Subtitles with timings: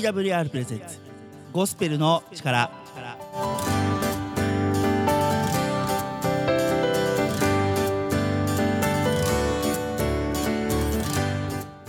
[0.00, 0.98] TWR プレゼンツ。
[1.52, 2.70] ゴスペルの力。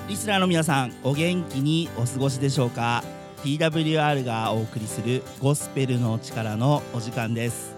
[0.10, 3.02] リスナーの皆さんお元気にお過ごしでしょうか
[3.46, 7.74] ？TWR がお送りするゴスペルの力のお時間です。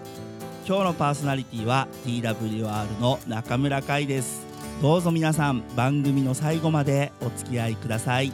[0.66, 4.44] 今日のパーソナリティは TWR の中村海です。
[4.82, 8.32] どうぞ皆さん番組の最後までお付き合いください。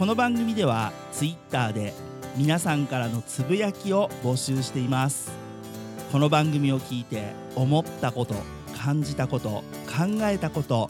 [0.00, 1.92] この番組では Twitter で
[2.34, 5.30] 皆さんからのつぶやきを募集しています。
[6.10, 8.34] この番組を聞いて思ったこと
[8.82, 9.62] 感じたこと考
[10.22, 10.88] えたこと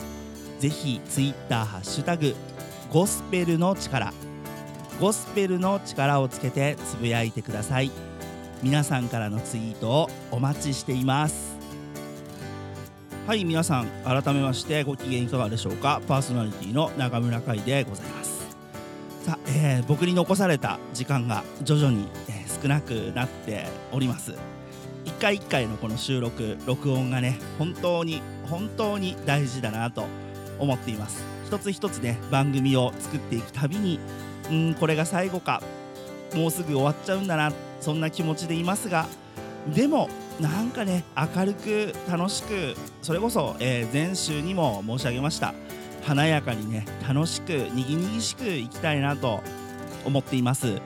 [0.60, 2.36] ぜひ Twitter ハッシュタグ
[2.92, 4.12] ゴスペルの力
[5.00, 7.90] ゴスペルの力をつけてつぶやいてください。
[8.62, 11.58] 皆さんからのツイートをお待ちしています。
[13.26, 16.00] はい皆さん改めましてご機嫌いかがでしょうか？
[16.06, 18.19] パーソナリティの中村海でございます、
[19.62, 24.34] えー、僕に残された時間が徐々に、えー、少なくなっております。
[25.04, 30.06] 一回一回のこの収録録音がね本当に本当に大事だなと
[30.58, 31.22] 思っています。
[31.44, 34.00] 一つ一つね番組を作っていくたびに
[34.50, 35.62] うんこれが最後か
[36.34, 39.06] もうすぐ終わっちゃうんだなそんな気持ちでいますが
[39.74, 40.08] でも
[40.40, 41.04] なんかね
[41.36, 45.52] 明るく楽しくそれこそ、えー、前週にも申し上げました。
[46.02, 49.42] 華やかにね楽しくにぎにぎしくいきたいなと
[50.04, 50.80] 思っています。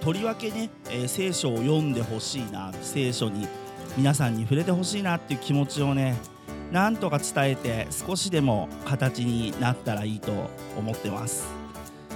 [0.00, 3.46] とりわけね、えー、聖書を読んでほしいな聖書に
[3.96, 6.16] 皆さんに触れてほしいなっていう気持ちをね
[6.72, 10.32] なんとか伝えて少しでも形になったらいいと
[10.76, 11.46] 思ってます。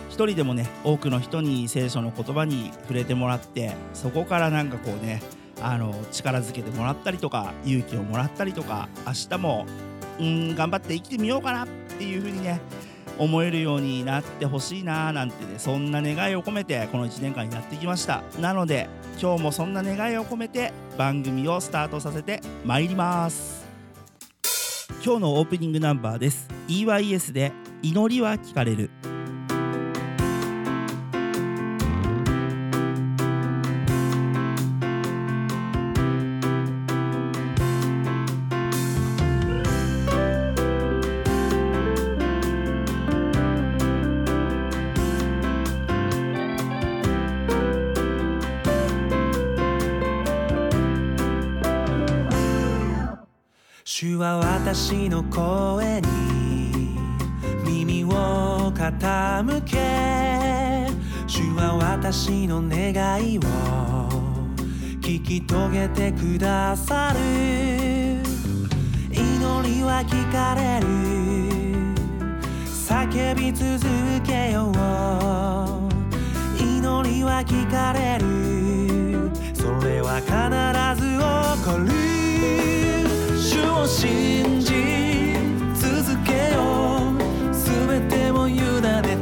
[0.08, 5.22] 一人でもね多くの人に聖書の言葉に触れてもらってそこからなんかこうね
[5.62, 9.66] あの力づけてもらったりとか勇気をもらったりとか明日も
[10.18, 12.60] うん頑張って生きてみようかなっていう風にね
[13.20, 18.22] 思えるようになってほしいなーなんてねそんな願いを込めてこの1年間やってきました。
[18.40, 18.88] なので
[19.20, 23.66] 今日もそんな願いを込めて番組をスタートさせてまいります。
[25.04, 26.48] 今日のオープニングナンバーです。
[26.68, 28.90] EYS で祈りは聞かれる。
[54.02, 56.96] 主は私の声に
[57.66, 59.76] 耳を傾け
[61.26, 63.42] 主は私の願いを
[65.02, 67.20] 聞き遂げてくださる。
[69.10, 69.20] 祈
[69.68, 70.86] りは聞かれる。
[72.72, 73.84] 叫び続
[74.26, 74.76] けよう。
[76.58, 79.30] 祈りは聞かれる。
[79.52, 80.32] それは必
[81.04, 82.10] ず起こる。
[83.68, 85.34] を信じ
[85.74, 87.18] 続けよう。
[87.52, 88.62] 全てを委ね
[89.02, 89.18] て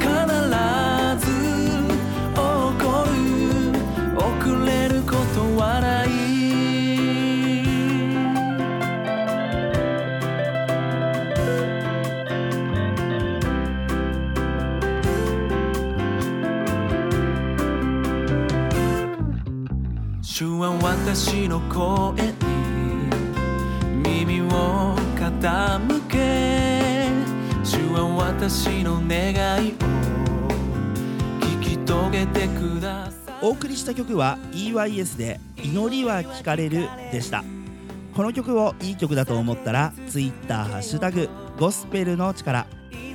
[0.00, 0.06] 必
[1.20, 1.26] ず
[2.34, 3.16] 起こる
[4.16, 4.24] 遅
[4.66, 6.06] れることはない。
[20.22, 22.35] 主は私の声
[28.38, 29.32] 私の願
[29.66, 29.72] いを
[31.40, 33.34] 聞き遂げてください。
[33.40, 37.42] お送りした曲は EYS で「祈りは聞かれる」でした。
[38.14, 42.66] この曲をいい曲だと思ったら Twitter ハッシュタグゴスペルの力。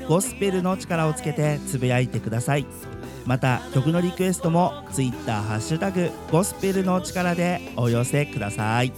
[0.09, 2.66] ゴスペルの力をつけてつぶやいてください。
[3.28, 8.92] また曲のリクエストも Twitter ハッシュタグゴスペルの力でお寄せください。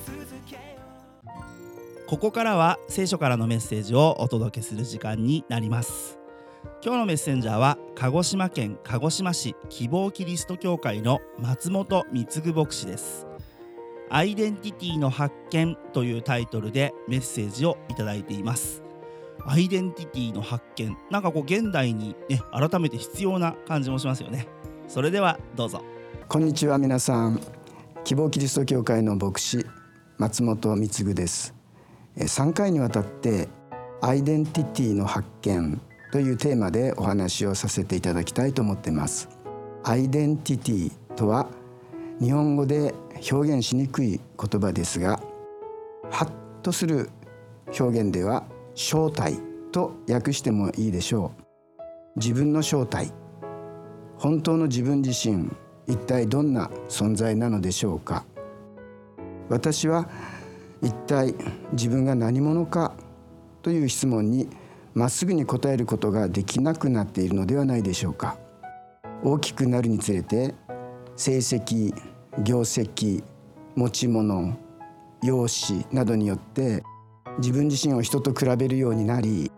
[2.13, 6.20] ここからは聖書からのメッセージをお届けする時間になります。
[6.85, 13.26] 今日のメッセンジャーは鹿児島県鹿児島市希望キリスト教会の松本貢牧師です。
[14.11, 18.84] アイデンティティの発見というタイトルでメッセージをいただいています。
[19.47, 24.47] アイデンティティの発見なんかこう現代にね改めて必要な感じもしますよね。
[24.87, 25.84] それではどうぞ。
[26.29, 27.41] こんにちは皆さん。
[28.03, 29.66] 希望キリスト教会の牧師
[30.20, 31.62] 松本貢です。
[32.17, 33.49] 3回にわたって
[34.01, 35.81] アイデンティティの発見
[36.11, 39.29] というテーマでお話をさせていただきたいと思っています。
[39.83, 41.47] アイデンティティとは
[42.19, 42.93] 日本語で
[43.31, 45.21] 表現しにくい言葉ですが
[46.11, 46.31] ハッ
[46.61, 47.09] とする
[47.79, 48.45] 表現では
[48.75, 49.37] 正体
[49.71, 52.19] と訳してもいいでしょう。
[52.19, 53.11] 自分の正体
[54.17, 55.49] 本当の自分自身
[55.87, 58.25] 一体どんな存在なのでしょうか。
[59.49, 60.07] 私は
[60.84, 61.34] 一体
[61.72, 62.94] 自分が何者か
[63.62, 64.50] という質問に
[64.94, 68.38] まっすぐに答えることができなくなっているのではないでしょうか。
[69.24, 70.53] 大きくなるにつれて
[71.16, 71.96] 成績
[72.44, 73.24] 業績
[73.76, 74.58] 持ち物
[75.24, 76.84] 容姿などによって
[77.40, 79.52] 自分自身を人と比べるようになり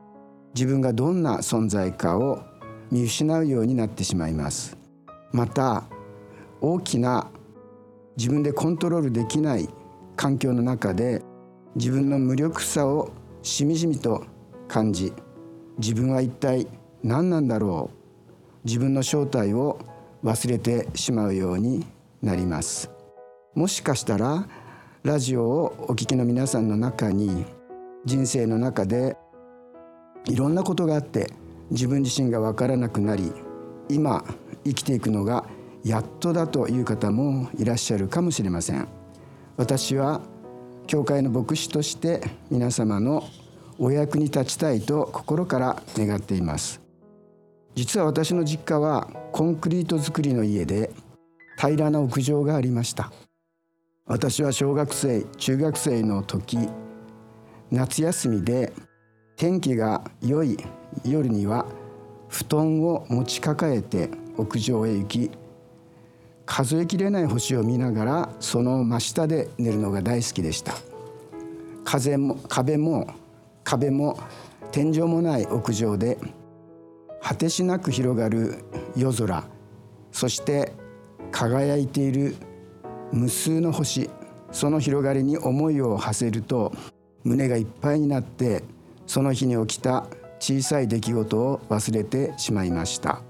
[0.53, 2.43] 自分がどんな存在かを
[2.91, 4.77] 見失うようになってしまいます。
[5.31, 5.83] また
[6.61, 7.29] 大きな
[8.15, 9.67] 自分でコントロールできない
[10.15, 11.21] 環境の中で
[11.75, 14.25] 自分の無力さをしみじみと
[14.67, 15.13] 感じ
[15.77, 16.67] 自分は一体
[17.03, 19.79] 何なんだろう自分の正体を
[20.23, 21.85] 忘れてしまうように
[22.21, 22.89] なります。
[23.53, 24.47] もしかしたら
[25.03, 27.45] ラジオをお聞きの皆さんの中に
[28.05, 29.15] 人生の中で
[30.25, 31.31] いろんなことがあって
[31.69, 33.31] 自分自身が分からなくなり
[33.87, 34.25] 今
[34.63, 35.45] 生きていくのが
[35.83, 39.04] やっとだという方もいらっしゃるかもしれません。
[39.57, 40.21] 私は
[40.87, 42.21] 教会の牧師として
[42.51, 43.27] 皆様の
[43.79, 46.81] お役に立ちたいと心から願っています。
[47.73, 50.91] 実は私の実家はコンクリート造りの家で
[51.57, 53.11] 平らな屋上がありました。
[54.05, 56.57] 私は小学生中学生の時
[57.71, 58.71] 夏休みで
[59.35, 60.57] 天気が良い
[61.03, 61.65] 夜には
[62.29, 65.31] 布団を持ち抱えて屋上へ行き
[66.45, 70.73] 数えきれない星を見ながらその真下で寝るのが大好きでした。
[71.83, 73.07] 風も壁も
[73.63, 74.19] 壁も
[74.71, 76.17] 天井もない屋上で
[77.21, 78.63] 果てしなく広がる
[78.95, 79.43] 夜空。
[80.11, 80.73] そして
[81.31, 82.35] 輝いている
[83.11, 84.09] 無数の星。
[84.51, 86.71] その広がりに思いを馳せると
[87.25, 88.63] 胸がいっぱいになって
[89.05, 90.05] その日に起きた
[90.39, 93.21] 小さい出来事を忘れてしまいました。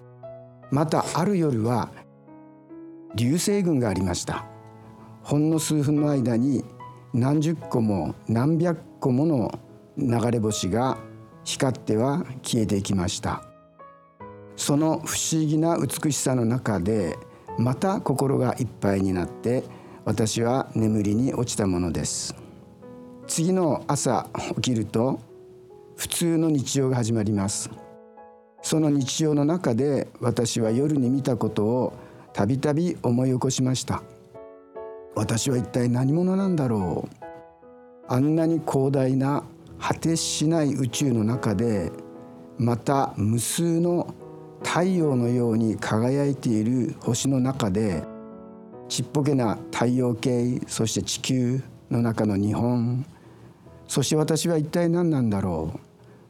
[0.69, 1.89] またある夜は
[3.15, 4.45] 流星群がありました。
[5.23, 6.65] ほんの数分の間に
[7.13, 9.59] 何十個も何百個もの
[9.97, 10.97] 流れ星が
[11.45, 13.41] 光っては消えていきました。
[14.57, 17.17] その不思議な美しさの中で
[17.57, 19.63] また心がいっぱいになって
[20.03, 22.35] 私は眠りに落ちたものです。
[23.27, 25.19] 次の朝起きると
[25.95, 27.69] 普通の日常が始まります。
[28.61, 31.93] その日常の中で私は夜に見たことを
[32.35, 34.03] たびたび思い起こしました。
[35.15, 37.25] 私は一体何者なんだろう。
[38.09, 39.45] あんなに広大な
[39.79, 41.93] 果てしない宇宙の中で
[42.57, 44.13] また無数の
[44.61, 48.03] 太陽のように輝いている星の中で
[48.89, 53.05] ちっぽけな太陽系そして地球の中の日本。
[53.87, 55.79] そして私は一体何なんだろう。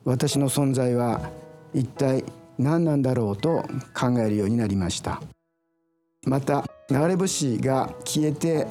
[0.08, 1.32] 私の存在は
[1.74, 2.24] 一体
[2.60, 3.66] 何なんだろうと
[4.00, 5.20] 考えるようになりました。
[6.26, 8.68] また流れ星が消えて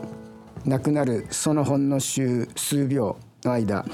[0.65, 2.49] なくなるそのほんの数
[2.89, 3.85] 秒の間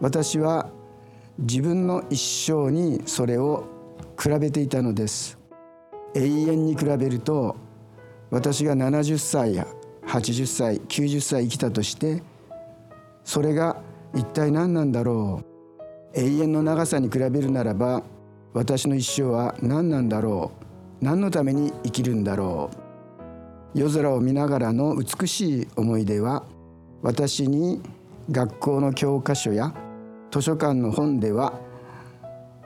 [0.00, 0.70] 私は
[1.38, 3.64] 自分の一生にそれを
[4.20, 5.38] 比べていたのです。
[6.14, 7.56] 永遠に比べると
[8.30, 9.66] 私が70歳や
[10.06, 12.22] 80歳90歳生きたとして
[13.22, 13.82] それが
[14.14, 15.42] 一体何なんだろ
[16.14, 16.18] う。
[16.18, 18.02] 永遠の長さに比べるならば
[18.54, 20.52] 私の一生は何なんだろ
[21.02, 21.04] う。
[21.04, 22.85] 何のために生きるんだろう。
[23.76, 26.46] 夜空を見ながらの美しい思い出は
[27.02, 27.82] 私に
[28.30, 29.74] 学校の教科書や
[30.30, 31.60] 図書館の本では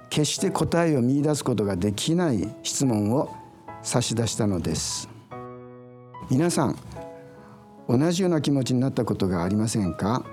[0.09, 3.35] 決して答えを見いだすことができない質問を
[3.83, 5.09] 差し出したのです。
[6.31, 6.77] 皆さん
[7.89, 10.25] 同じような気持ちになったことがありませんか？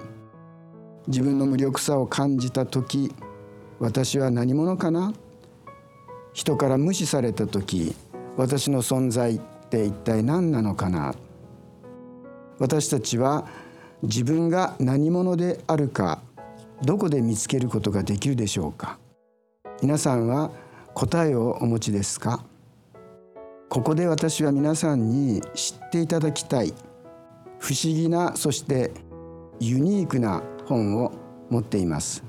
[1.07, 3.11] 自分の無力さを感じた時
[3.79, 5.11] 私は何者かな？
[6.33, 7.95] 人から無視された時
[8.35, 11.13] 私の存在って一体何なのかな。
[12.57, 13.45] 私たちは
[14.01, 16.21] 自分が何者であるか
[16.83, 18.97] どこで見つけることができるでしょうか。
[19.81, 20.51] 皆さんは
[20.93, 22.43] 答えをお持ちですか。
[23.69, 26.73] ここで私は皆さんに知っていただきたい
[27.59, 28.91] 不思議なそして
[29.59, 31.11] ユニークな本を
[31.49, 32.23] 持っています。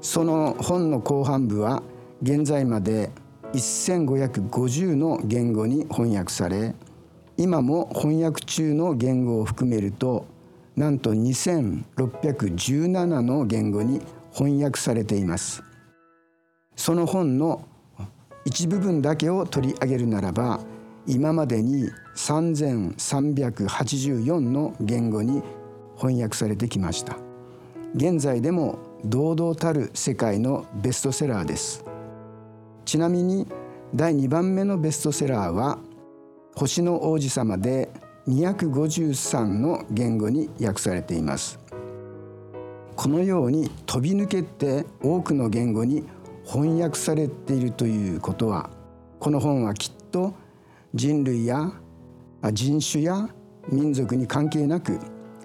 [0.00, 1.82] その本の後半部は
[2.22, 3.10] 現在まで
[3.54, 6.76] 1550の言語に翻訳され
[7.36, 10.26] 今も翻訳中の言語を含めると
[10.76, 14.02] なんと2617の言語に
[14.32, 15.64] 翻訳されています。
[16.76, 17.66] その本の
[18.44, 20.60] 一部分だけを取り上げるならば
[21.06, 25.42] 今までに3384の言語に
[25.96, 27.16] 翻訳されてきました。
[27.94, 31.87] 現在でも堂々たる世界のベストセラーです。
[32.88, 33.46] ちなみに
[33.94, 35.78] 第2番目のベストセラーは
[36.56, 37.90] 「星の王子様」で
[38.26, 41.58] 253の言語に訳されています。
[42.96, 46.02] このように飛び抜けて多くの言語に
[46.46, 48.70] 翻訳されているということは
[49.20, 50.32] この本はきっと
[50.94, 51.70] 人類や
[52.54, 53.28] 人種や
[53.70, 54.98] 民族に関係なく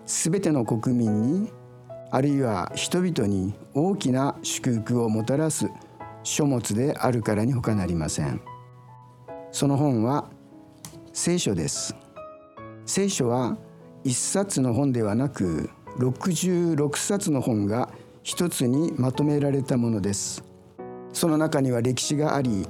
[0.06, 1.52] 全ての国民に
[2.10, 5.70] あるいは人々に大きな祝福をもたらす
[6.24, 8.42] 書物であるからに他なりません。
[9.52, 10.30] その本は
[11.14, 11.96] 聖書です。
[12.86, 13.58] 聖書は
[14.04, 17.90] 一冊の本ではなく66冊の本が
[18.24, 20.44] 一つにまとめられたものです。
[21.12, 22.68] その中には歴史があり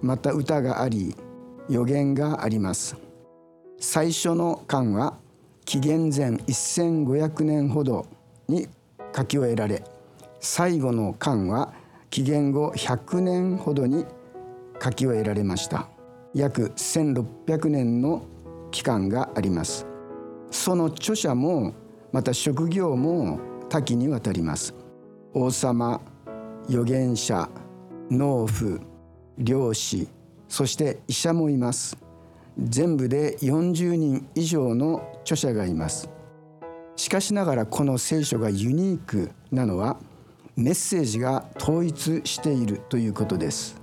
[0.00, 1.14] また歌があり
[1.68, 2.96] 予言があります。
[3.80, 5.18] 最初の巻は
[5.64, 8.06] 紀元前1500年ほど
[8.48, 8.68] に
[9.16, 9.82] 書き終えられ
[10.40, 11.72] 最後の巻は
[12.12, 14.04] 紀元後100年ほどに
[14.82, 15.88] 書き終えられました。
[16.34, 18.26] 約1600年の
[18.70, 19.86] 期間があります。
[20.50, 21.72] その著者も
[22.12, 23.40] また職業も
[23.70, 24.74] 多岐にわたります。
[25.32, 26.02] 王様
[26.68, 27.48] 預言者
[28.10, 28.78] 農夫
[29.38, 30.06] 漁師
[30.48, 31.96] そして医者もいます。
[32.58, 36.10] 全部で40人以上の著者がいます。
[36.94, 39.96] しかしながらこの聖書がユニークなのは
[40.56, 43.80] メッセージが統一しているということです。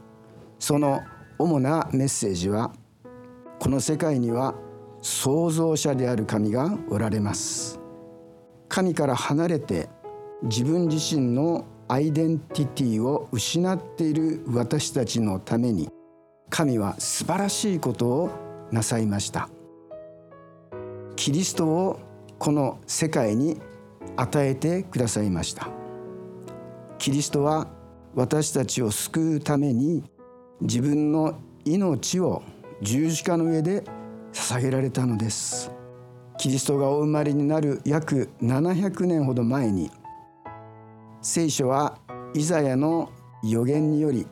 [0.59, 1.01] その
[1.37, 2.73] 主なメッセージは
[3.59, 4.53] この世界には
[5.01, 7.79] 創造者である神がおられます。
[8.67, 9.89] 神から離れて
[10.43, 15.89] 自分自身のアイデンティティを失っている私たちのために
[16.49, 18.29] 神は素晴らしいことを
[18.71, 19.49] なさいました。
[21.15, 21.99] キリストを
[22.37, 23.59] この世界に
[24.15, 25.78] 与えてくださいました。
[26.99, 27.65] キリストは
[28.13, 30.03] 私たちを救うために
[30.59, 32.43] 自分の命を
[32.81, 33.85] 十字架の上で
[34.33, 35.71] 捧げられたのです。
[36.37, 39.89] キリストがお生まれになる約700年ほど前に
[41.21, 41.97] 聖書は
[42.33, 43.11] イザヤの
[43.43, 44.27] 予言により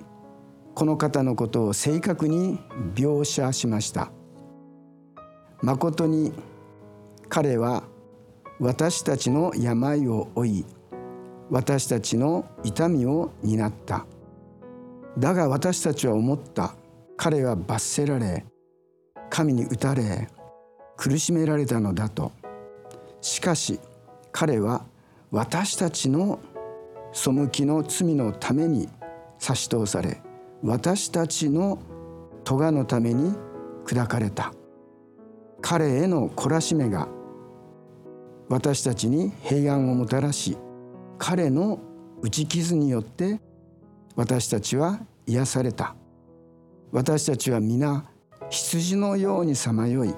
[0.75, 2.59] この方のことを正確に
[2.95, 4.12] 描写しました。
[5.62, 6.33] 誠に
[7.29, 7.83] 彼は
[8.59, 10.65] 私たちの病を負い
[11.50, 14.06] 私たちの痛みを担った。
[15.18, 16.75] だが私たちは思った。
[17.16, 18.46] 彼は罰せられ
[19.30, 20.30] 神に打たれ
[20.96, 22.32] 苦しめられたのだと。
[23.22, 23.80] しかし
[24.32, 24.86] 彼は
[25.32, 26.39] 私たちの
[27.12, 28.88] 背きの罪のために
[29.39, 30.22] 差し通され
[30.63, 31.80] 私たちの
[32.44, 33.34] 咎のために
[33.86, 34.54] 砕かれた。
[35.62, 37.08] 彼への懲らしめが
[38.48, 40.56] 私たちに平安をもたらし
[41.17, 41.79] 彼の
[42.21, 43.39] 打ち傷によって
[44.15, 45.95] 私たちは癒された。
[46.91, 48.05] 私たちは皆
[48.50, 50.13] 羊のようにさまよい。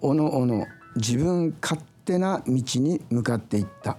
[0.00, 3.98] おのおの自分勝手な道に向かっていった。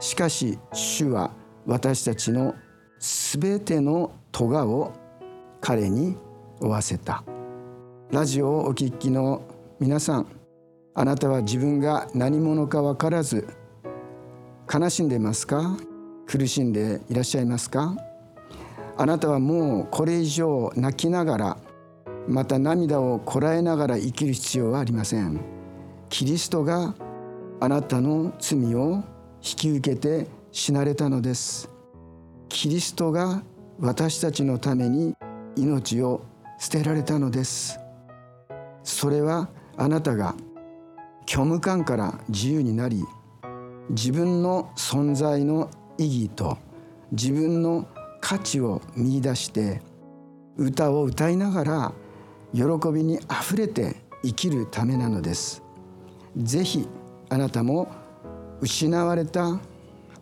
[0.00, 1.32] しかし主は
[1.66, 2.54] 私たちの
[2.98, 4.92] すべての咎を
[5.60, 6.16] 彼に
[6.60, 7.24] 負わせた。
[8.10, 9.42] ラジオをお聞きの
[9.80, 10.26] 皆さん
[10.94, 13.48] あなたは自分が何者か分からず
[14.72, 15.76] 悲しんでますか？
[16.26, 17.96] 苦しんでいらっしゃいますか？
[18.96, 21.56] あなたはもうこれ以上泣きながら
[22.28, 25.40] また涙をこらえながら生きる必要はありません。
[26.08, 26.94] キリストが
[27.60, 29.02] あなたの罪を
[29.42, 31.68] 引き受けて死なれたのです。
[32.48, 33.42] キリストが
[33.80, 35.14] 私たちのために
[35.56, 36.24] 命を
[36.58, 37.78] 捨てられたのです。
[38.82, 40.34] それはあなたが
[41.26, 43.02] 虚無感から自由になり
[43.90, 46.58] 自分の存在の意義と
[47.12, 47.86] 自分の
[48.20, 49.82] 価値を見いだして
[50.56, 51.92] 歌を歌いながら
[52.54, 52.62] 喜
[52.92, 55.62] びにあふれて生きるためなのです。
[56.36, 56.88] ぜひ
[57.28, 57.88] あなたも
[58.60, 59.60] 失われた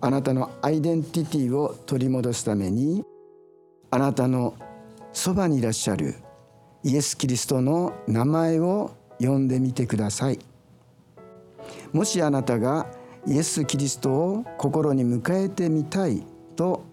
[0.00, 3.04] あなたのアイデンティティを取り戻すために
[3.90, 4.54] あなたの
[5.12, 6.16] そばにいらっしゃる
[6.83, 8.90] イエス・キリストの名前を
[9.21, 10.38] 呼んでみてください。
[11.92, 12.87] もしあなたが
[13.26, 16.25] イエス・キリストを心に迎えてみたい
[16.57, 16.85] と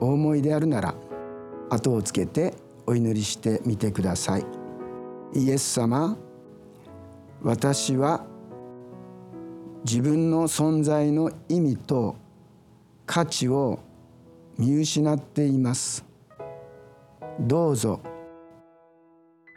[0.00, 0.94] お思いであるなら
[1.70, 2.54] 後をつけて
[2.86, 4.46] お祈りしてみてください。
[5.34, 6.16] イエス様
[7.42, 8.24] 私は
[9.84, 12.16] 自分の存在の意味と
[13.04, 13.80] 価値を
[14.58, 16.04] 見失っています。
[17.38, 18.00] どうぞ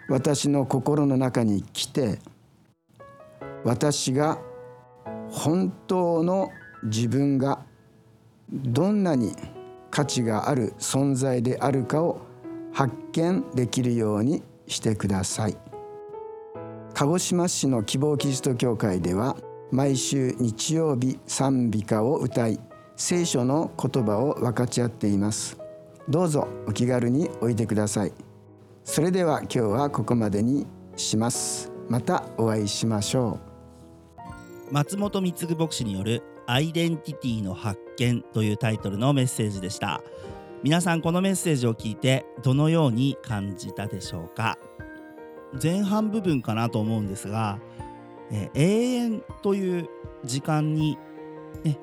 [0.09, 2.19] 私の心の中に来て
[3.63, 4.39] 私が
[5.31, 6.50] 本当の
[6.83, 7.65] 自分が
[8.51, 9.36] どんなに
[9.91, 12.21] 価値がある存在であるかを
[12.71, 15.57] 発見できるようにしてください。
[16.93, 19.38] 鹿児島市の希望キリスト教会では
[19.71, 22.59] 毎週日曜日賛美歌を歌い
[22.95, 25.57] 聖書の言葉を分かち合っています。
[26.09, 28.13] どうぞお気軽においでください。
[28.83, 31.71] それでは今日はここまでにします。
[31.88, 33.48] またお会いしましょう。
[34.71, 40.01] 松本貢牧師によるアイデンティティの発見というタイトルのメッセージでした。
[40.61, 44.59] 皆さんこのメッセージを聞いてどのように感じたでしょうか？
[45.61, 47.59] 前半部分かなと思うんですが、
[48.31, 49.89] え永遠という
[50.23, 50.99] 時間に、
[51.63, 51.79] ね、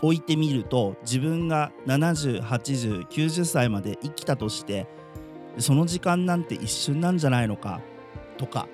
[0.00, 4.86] 置いてみると自分が708090歳まで生きたとして
[5.58, 7.80] その時間なんて一瞬なんじゃないのか
[8.38, 8.68] とか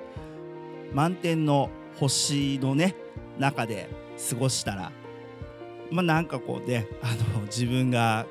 [0.92, 2.94] 満天の星のね
[3.38, 3.88] 中で
[4.30, 4.92] 過ごしたら
[5.90, 8.26] まあなんかこうねあの自分が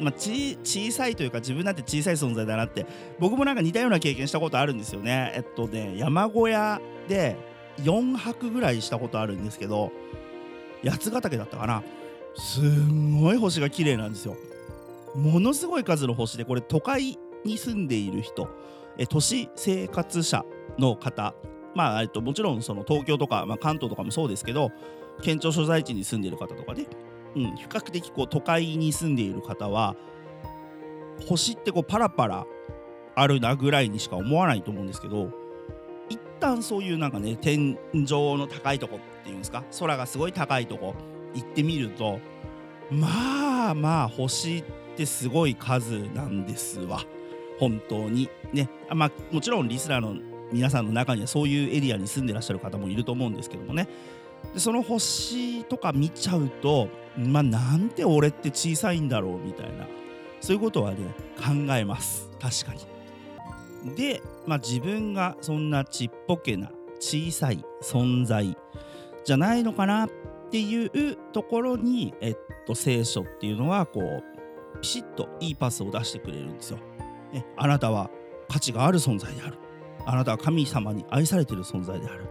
[0.00, 2.86] まあ、小さいというか自分なんて小さい存在だなって
[3.18, 5.32] 僕もなんか似たような経験したことあるんですよね。
[5.34, 7.36] えっとね山小屋で
[7.78, 9.90] 4泊ぐらいしたことあるんですけど
[10.84, 11.82] 八ヶ岳だったかな
[12.36, 14.36] すんごい星が綺麗なんですよ。
[15.16, 18.48] ものすごい数の星でこれ都会に住んでいる人
[18.98, 20.44] え都市生活者
[20.78, 21.34] の方
[21.74, 24.72] まあ、えっと、もちろんその東京とか、まあ、関東とかもそうですけど
[25.22, 26.86] 県庁所在地に住んでいる方とかね、
[27.36, 29.96] うん、比較的こう都会に住んでいる方は
[31.26, 32.46] 星ってこうパラパラ
[33.14, 35.30] あるなぐらいにしか思わないと思うんですけど
[36.08, 37.76] 一旦そういうなんかね天井
[38.36, 40.94] の高いとこっていうんですか空がすごい高いとこ
[41.34, 42.20] 行ってみると
[42.90, 44.64] まあまあ星っ
[44.96, 47.04] てすごい数なんですわ。
[47.60, 48.28] 本当に。
[48.52, 48.68] ね。
[48.92, 50.16] まあもちろんリスナーの
[50.52, 53.88] 皆さんの中にはそういうエリアに住んでらっしゃる方もいると思うんですけどもね
[54.54, 59.86] でその星とか見ちゃうとまあなんて俺って小さいんだろうみたいな
[60.40, 60.98] そういうことはね
[61.36, 62.98] 考えます確かに。
[63.94, 68.56] で、まあ、自分がそんなちっぽけな小さい存在
[69.24, 70.10] じゃないのかなっ
[70.50, 76.78] ていうところに、えっと、聖書っていうのはこうピシッといいパスを出してくれるんですよ。
[77.32, 78.10] ね、あなたは
[78.48, 79.58] 価値がある存在である。
[80.06, 82.26] あなたは神様に愛されている存在である。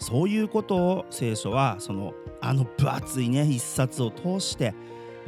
[0.00, 4.74] そういうことを聖書はそのあの分厚いね一冊を通して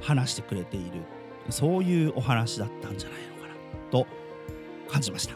[0.01, 1.03] 話してくれている
[1.51, 3.55] そういうお話だったんじゃないのかな
[3.91, 4.07] と
[4.89, 5.35] 感じました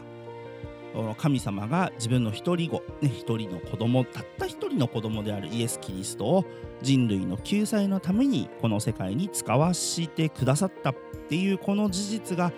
[1.17, 6.45] 神様が自分の一人子、一人の子供たった一人の子供であるイエス・キリストを
[6.81, 10.95] 人類の救済のためにこの世界に使わしてくださったっ
[11.29, 12.51] ていうこの事実が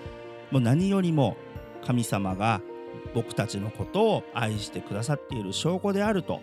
[0.52, 1.36] もう何よりも
[1.86, 2.62] 神様が
[3.14, 6.42] 僕たちのことを愛してくださっている証拠であると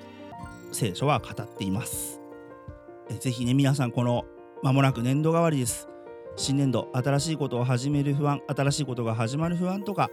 [0.72, 2.20] 聖書は語っています。
[3.20, 4.24] ぜひね皆さんこの
[4.62, 5.88] 間もなく年度替わりです。
[6.37, 10.11] 新年度新しいことを始める不安新しいことが始まる不安とか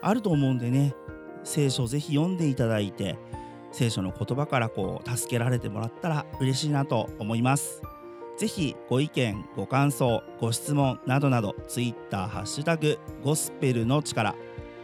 [0.00, 0.94] あると思うんでね
[1.44, 3.18] 聖書をぜひ読んでいただいて
[3.72, 7.82] 聖書の言葉からこう助けられてもらったら嬉しいなと思います。
[8.38, 14.34] ぜひご意見ご感想ご質問などなど Twitter ハッシュタグゴスペルの力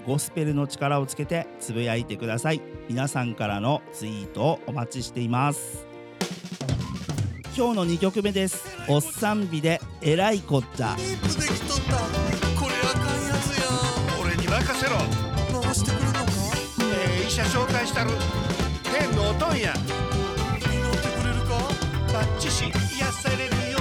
[0.07, 2.61] ゴスペルの力をつけてつぶやいてください。
[2.89, 5.87] 皆さんからのツイートをお待ちしています。
[7.57, 8.65] 今日の2曲目です。
[8.89, 10.97] おっさんびでえらいこっちゃ。
[10.97, 11.97] リップできとった。
[12.61, 13.67] これあかんやつや
[14.23, 14.97] 俺に任せろ。
[15.63, 16.21] 回してくるのか？
[16.81, 18.11] ええ医者紹介したる。
[18.85, 19.75] 天のおとんや。
[19.75, 19.79] 祈
[20.59, 21.55] ってくれるか？
[22.13, 22.73] バッチシ癒
[23.13, 23.72] される。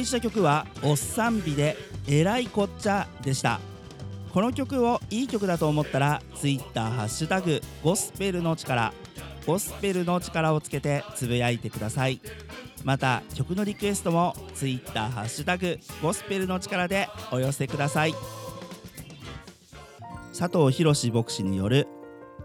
[0.00, 1.76] りした曲はおっさんびで
[2.08, 3.60] えらいこっちゃでした。
[4.32, 8.92] この曲をいい曲だと思ったら Twitter ハッシュタグゴスペルの力
[9.44, 12.20] ゴスペルの力をつけてつぶやいてください。
[12.84, 18.14] また曲のリクエストも Twitter ハッシュタグゴスペルの力でお寄せください。
[20.36, 21.88] 佐藤博牧師による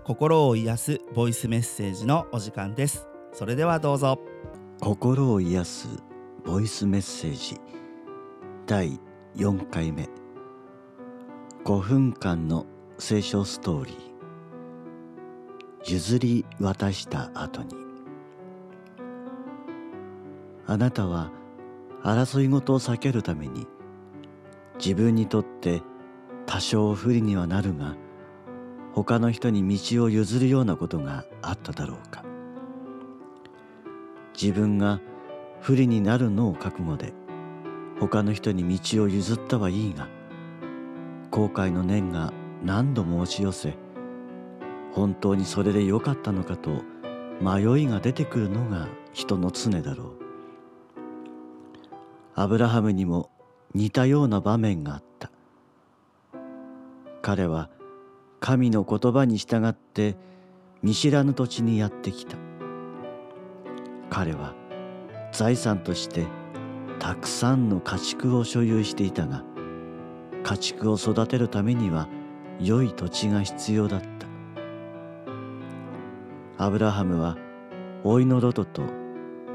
[0.04, 3.08] 心を癒すボイスメッセージのお時間です。
[3.32, 4.20] それではどうぞ。
[4.82, 5.88] 心を癒す
[6.46, 7.60] ボイスメッセージ。
[8.68, 9.00] 第
[9.36, 10.08] 4回目。
[11.64, 12.68] 5分間の
[13.00, 13.96] 聖書ストーリー。
[15.92, 17.76] 譲り渡した後に。
[20.68, 21.32] あなたは
[22.04, 23.66] 争い事を避けるために
[24.78, 25.82] 自分にとって
[26.46, 27.96] 多少不利にはなるが
[28.94, 32.24] 他の人に道を譲るようなことがあっただろうか。
[34.40, 35.02] 自分が
[35.65, 37.12] 不利になるのを覚悟で
[37.99, 40.08] 他の人に道を譲ったはいいが
[41.32, 42.32] 後悔の念が
[42.63, 43.73] 何度も押し寄せ
[44.93, 46.84] 本当にそれでよかったのかと
[47.41, 50.12] 迷いが出てくるのが人の常だろう。
[52.36, 53.32] アブラハムにも
[53.73, 55.32] 似たような場面があった。
[57.23, 57.71] 彼は
[58.39, 60.15] 神の言葉に従って
[60.84, 62.38] 見知らぬ土地にやってきた。
[64.12, 64.54] 彼は
[65.36, 66.28] 財産として
[66.98, 69.43] たくさんの家畜を所有していたが
[70.43, 72.08] 家畜を育てるためには
[72.62, 74.08] 良い土地が必要だった。
[76.58, 77.38] アブラハムは
[78.06, 78.84] 甥いのロトと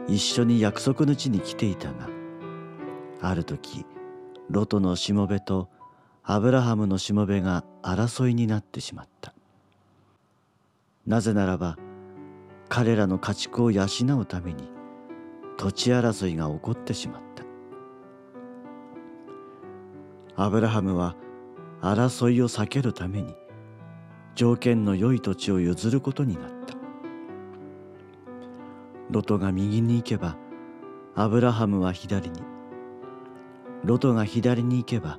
[0.07, 2.11] 一緒に約束の地に来ていたが
[3.23, 3.87] ある時
[4.51, 5.71] ロトのしもべと
[6.23, 9.33] アブラハムのしもべが争いになってしまった。
[11.07, 11.79] なぜならば
[12.69, 13.87] 彼らの家畜を養
[14.19, 14.80] うために
[15.61, 17.23] 土地争いが起こってしまっ
[20.35, 20.43] た。
[20.43, 21.17] アブラハムは
[21.83, 23.35] 争いを避けるために
[24.35, 26.75] 条件の良い土地を譲ることになった。
[29.11, 30.39] ロトが右に行けば
[31.15, 32.41] アブラハムは左に。
[33.85, 35.19] ロトが左に行けば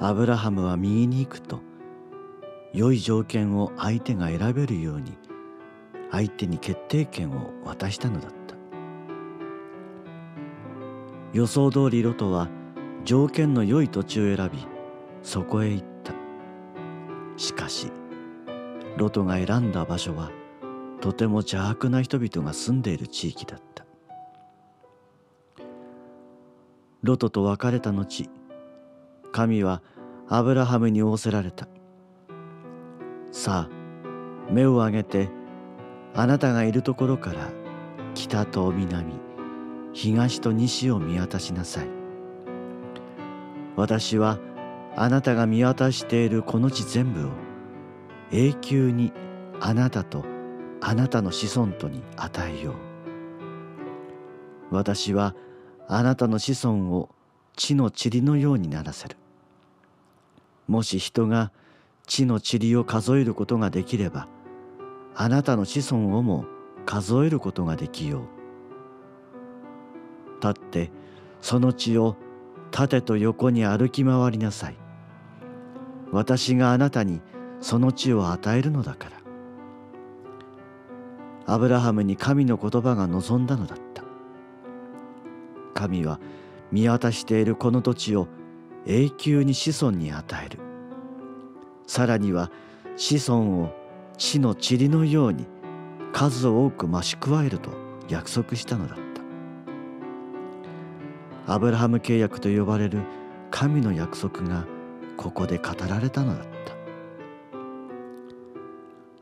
[0.00, 1.60] アブラハムは右に行くと
[2.72, 5.18] 良い条件を相手が選べるように
[6.10, 8.37] 相手に決定権を渡したのだった。
[11.32, 12.48] 予想通りロトは
[13.04, 14.66] 条件の良い土地を選び
[15.22, 16.14] そこへ行った。
[17.36, 17.92] しかし
[18.96, 20.30] ロトが選んだ場所は
[21.00, 23.84] とても邪悪な人々が住んでいる地域だった。
[27.02, 28.28] ロトと別れた後
[29.30, 29.82] 神は
[30.28, 31.68] アブラハムに仰せられた。
[33.30, 35.28] さあ目を上げて
[36.14, 37.50] あなたがいるところから
[38.14, 39.27] 北と南
[39.92, 41.88] 東と西を見渡しなさい。
[43.76, 44.38] 私は
[44.96, 47.30] あなたが見渡しているこの地全部を
[48.32, 49.12] 永久に
[49.60, 50.24] あなたと
[50.80, 52.74] あなたの子孫とに与えよう。
[54.70, 55.34] 私は
[55.86, 57.08] あなたの子孫を
[57.56, 59.16] 地の塵のようにならせる。
[60.66, 61.50] もし人が
[62.06, 64.28] 地の塵を数えることができれば
[65.14, 66.44] あなたの子孫をも
[66.86, 68.37] 数えることができよう。
[70.42, 70.90] 立って
[71.40, 72.16] その地を
[72.70, 74.76] 縦と横に歩き回りなさい。
[76.10, 77.20] 私があなたに
[77.60, 79.18] その地を与えるのだから。
[81.46, 84.04] アブラハムに神の言葉が望んだのだった。
[85.74, 86.20] 神は
[86.70, 88.28] 見渡しているこの土地を
[88.86, 90.58] 永久に子孫に与える。
[91.86, 92.50] さらには
[92.96, 93.72] 子孫を
[94.18, 95.46] 地の塵のように
[96.12, 97.70] 数多く増し加えると
[98.08, 99.07] 約束したのだった。
[101.50, 103.00] アブラハム契約と呼ばれる
[103.50, 104.66] 神の約束が
[105.16, 106.46] ここで語られたのだっ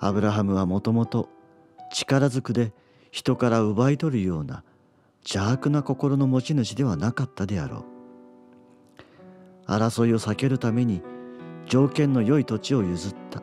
[0.00, 0.08] た。
[0.08, 1.28] アブラハムはもともと
[1.92, 2.72] 力ずくで
[3.12, 4.64] 人から奪い取るような
[5.22, 7.84] 邪悪な心の持ち主ではなかったであろ
[9.68, 9.70] う。
[9.70, 11.02] 争いを避けるために
[11.66, 13.40] 条件の良い土地を譲った。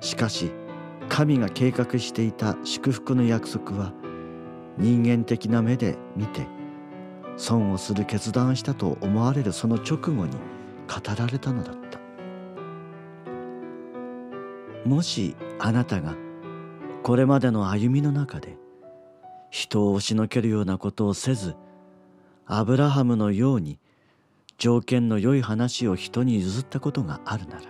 [0.00, 0.50] しかし
[1.10, 3.92] 神が計画していた祝福の約束は
[4.78, 6.46] 人間的な目で見て
[7.40, 10.36] 損をする決断したと思われるその直後に
[10.86, 11.98] 語られたのだった。
[14.84, 16.16] もしあなたが
[17.02, 18.58] これまでの歩みの中で
[19.50, 21.56] 人を押しのけるようなことをせず
[22.44, 23.78] アブラハムのように
[24.58, 27.62] 条件の良い話を人に譲ったことがあるなら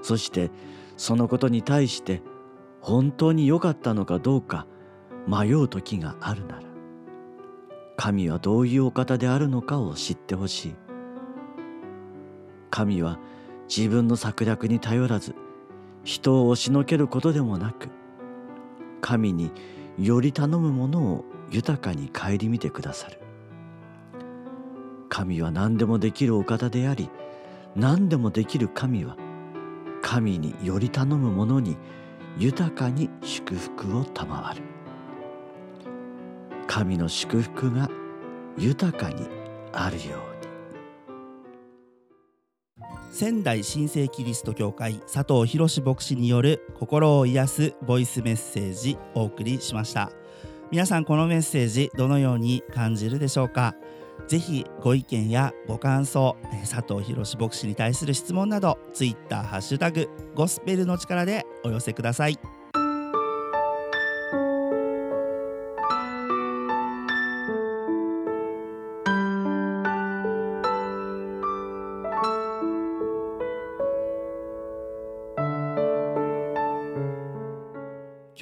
[0.00, 0.50] そして
[0.96, 2.22] そのことに対して
[2.80, 4.66] 本当に良かったのかどうか
[5.26, 6.71] 迷う時があるなら
[7.96, 10.74] 神はどういうお方であるのかを知ってほしい。
[12.70, 13.18] 神は
[13.68, 15.34] 自分の策略に頼らず
[16.04, 17.90] 人を押しのけることでもなく
[19.00, 19.52] 神に
[19.98, 23.18] より頼むものを豊かに顧みてくださる。
[25.08, 27.10] 神は何でもできるお方であり
[27.76, 29.16] 何でもできる神は
[30.00, 31.76] 神により頼む者に
[32.38, 34.62] 豊かに祝福を賜る。
[36.74, 37.90] 神の祝福が
[38.56, 39.28] 豊かに
[39.74, 40.16] あるよう
[42.80, 42.88] に。
[43.10, 50.10] 仙台新生キリスト教会佐藤博牧師による心を癒すボイスメッセージお送りしました。
[50.70, 53.74] 皆さんこのメッセージどのように感じるでしょうか？
[54.26, 62.38] ぜひご意見やご感想佐藤博牧師に対する質問などツイッターハッシュタグゴスペルの力でお寄せください。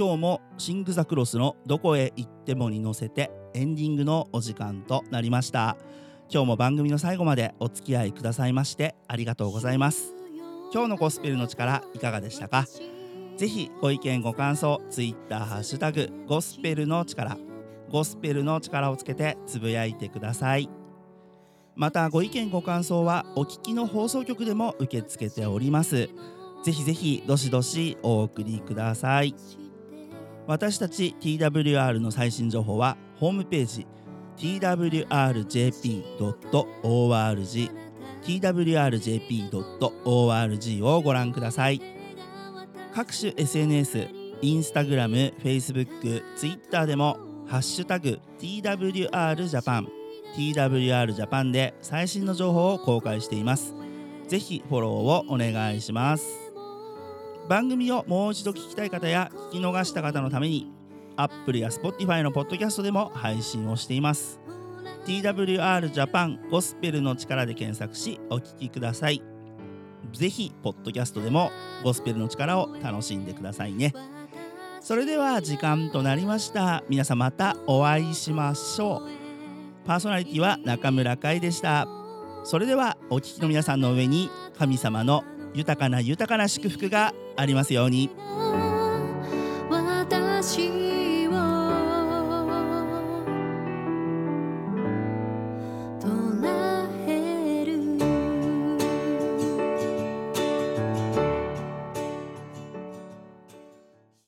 [0.00, 5.76] 今日もシング・ザ・クロスのどこへ行ってもに乗せてエンディングのお時間となりました。
[6.32, 10.14] 今日も番組の最後までお付き合いくださいましてありがとうございます。
[10.72, 12.64] 今日のゴスペルの力いかがでしたか？
[13.36, 17.36] ぜひご意見ご感想ツイッターハッシュタグゴスペルの力
[17.90, 20.70] ゴスペルの力をつけてつぶやいてください。
[21.76, 26.08] またご意見ご感想はお聞きの放送局でも受け付けております。
[26.64, 29.34] ぜひぜひどしどしお送りください。
[30.46, 33.86] 私たち TWR の最新情報はホームページ
[34.36, 35.10] twrjp.org
[38.22, 39.52] twrjp.org
[40.84, 41.80] をご覧ください
[42.94, 44.08] 各種 SNS
[44.42, 49.88] インスタグラム、フェイスブック、ツイッターでもハッシュタグ TWR ジャパン
[50.34, 53.74] TWR ジャパンで最新の情報を公開しています。
[54.28, 56.49] ぜひフォローをお願いします。
[57.50, 60.70] 番組をもう一度聞きたい方や聞き逃した方のために
[61.16, 64.38] Apple や Spotify のポッドキャストでも配信をしています。
[65.04, 69.20] TWR ジャパンゴスペルの力で検索しお聞きください。
[70.12, 71.50] ぜひポッドキャストでも
[71.82, 73.94] ゴスペルの力を楽しんでくださいね。
[74.80, 76.84] それでは時間となりました。
[76.88, 79.86] 皆さんまたお会いしましょう。
[79.88, 81.88] パーソナリティは中村海でした。
[82.44, 88.10] それではお聞きの皆さんの上に神様の豊かな豊かな祝福がありますように。